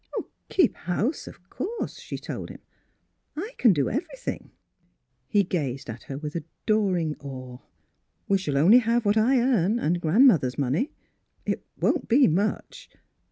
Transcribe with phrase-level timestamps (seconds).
[0.49, 2.57] ""Keep house, of course," she told him."
[3.35, 4.49] I can do everything."
[5.27, 7.59] He gazed at her with adoring awe.
[7.95, 10.91] *' We shall only have what I earn and grandmother's money.
[11.45, 12.89] It won't be much.